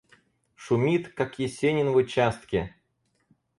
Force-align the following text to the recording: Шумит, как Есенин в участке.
Шумит, 0.55 1.09
как 1.13 1.37
Есенин 1.37 1.91
в 1.91 1.95
участке. 1.95 2.73